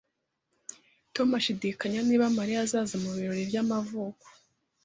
Tom 1.13 1.27
ashidikanya 1.39 1.99
niba 2.07 2.35
Mariya 2.37 2.59
azaza 2.65 2.95
mubirori 3.03 3.43
by'amavuko 3.49 4.25